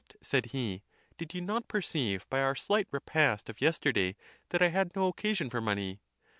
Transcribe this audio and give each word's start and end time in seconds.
said 0.23 0.47
he," 0.47 0.81
did 1.19 1.35
you 1.35 1.41
not 1.41 1.67
perceive 1.67 2.27
by 2.27 2.39
our 2.41 2.55
slight 2.55 2.87
repast 2.89 3.49
of 3.49 3.61
yes 3.61 3.77
terday 3.77 4.15
that 4.49 4.59
I 4.59 4.69
had 4.69 4.95
no 4.95 5.05
occasion 5.07 5.47
for 5.51 5.61
money?" 5.61 6.01